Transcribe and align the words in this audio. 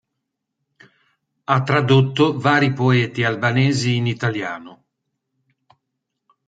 Ha 1.43 1.61
tradotto 1.61 2.35
vari 2.35 2.73
poeti 2.73 3.23
albanesi 3.23 3.97
in 3.97 4.07
italiano. 4.07 4.85